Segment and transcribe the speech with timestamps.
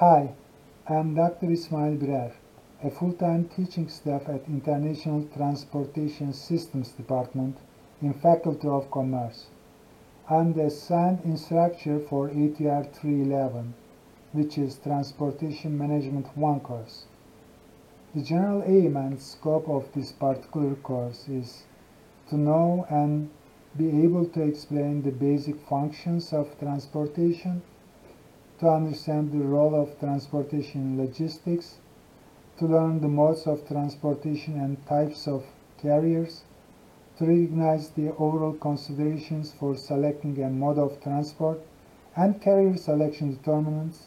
[0.00, 0.34] Hi,
[0.86, 1.50] I'm Dr.
[1.50, 2.32] Ismail Birer,
[2.84, 7.56] a full-time teaching staff at International Transportation Systems Department
[8.02, 9.46] in Faculty of Commerce.
[10.28, 13.72] I'm the assigned instructor for ATR 311,
[14.32, 17.06] which is Transportation Management 1 course.
[18.14, 21.62] The general aim and scope of this particular course is
[22.28, 23.30] to know and
[23.78, 27.62] be able to explain the basic functions of transportation
[28.58, 31.76] to understand the role of transportation logistics,
[32.58, 35.44] to learn the modes of transportation and types of
[35.82, 36.42] carriers,
[37.18, 41.60] to recognize the overall considerations for selecting a mode of transport
[42.14, 44.06] and carrier selection determinants,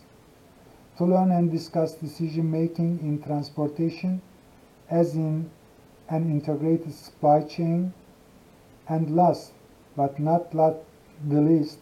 [0.98, 4.22] to learn and discuss decision making in transportation
[4.90, 5.50] as in
[6.10, 7.94] an integrated supply chain,
[8.88, 9.52] and last
[9.96, 11.78] but not the least,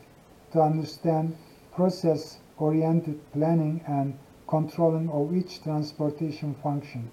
[0.52, 1.35] to understand
[1.73, 7.09] process oriented planning and controlling of each transportation function.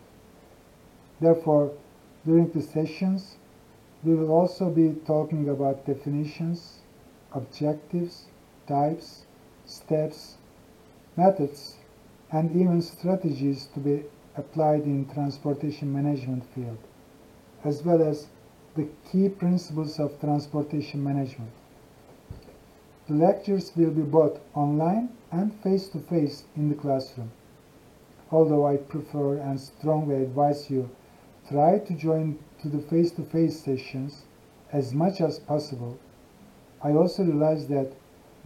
[1.20, 1.72] Therefore,
[2.24, 3.36] during the sessions,
[4.02, 6.80] we will also be talking about definitions,
[7.32, 8.26] objectives,
[8.66, 9.24] types,
[9.66, 10.36] steps,
[11.16, 11.76] methods,
[12.30, 14.02] and even strategies to be
[14.36, 16.78] applied in transportation management field,
[17.64, 18.26] as well as
[18.74, 21.52] the key principles of transportation management.
[23.06, 27.32] The lectures will be both online and face-to-face -face in the classroom.
[28.32, 30.88] Although I prefer and strongly advise you
[31.46, 34.24] try to join to the face-to-face -face sessions
[34.72, 35.98] as much as possible,
[36.80, 37.92] I also realize that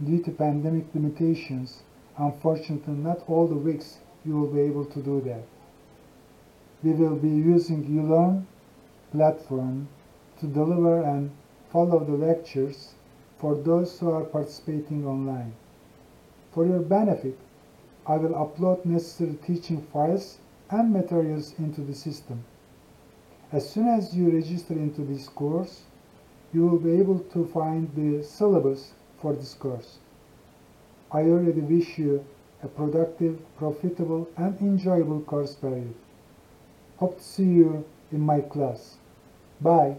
[0.03, 1.83] due to pandemic limitations,
[2.17, 5.45] unfortunately not all the weeks you will be able to do that.
[6.83, 8.45] We will be using uLearn
[9.13, 9.87] platform
[10.41, 11.31] to deliver and
[11.71, 12.95] follow the lectures
[13.39, 15.53] for those who are participating online.
[16.53, 17.37] For your benefit,
[18.05, 20.37] I will upload necessary teaching files
[20.69, 22.43] and materials into the system.
[23.51, 25.81] As soon as you register into this course,
[26.53, 28.91] you will be able to find the syllabus
[29.21, 29.97] for this course.
[31.11, 32.25] I already wish you
[32.61, 35.93] a productive, profitable, and enjoyable course period.
[36.97, 38.97] Hope to see you in my class.
[39.61, 39.95] Bye.